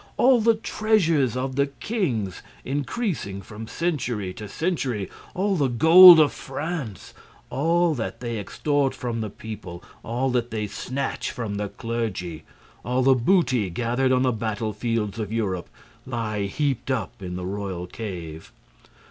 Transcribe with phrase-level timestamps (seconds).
[0.17, 6.31] All the treasures of the kings, increasing from century to century, all the gold of
[6.33, 7.13] France,
[7.51, 12.45] all that they extort from the people, all that they snatch from the clergy,
[12.83, 15.69] all the booty gathered on the battle fields of Europe
[16.07, 18.51] lie heaped up in the royal cave.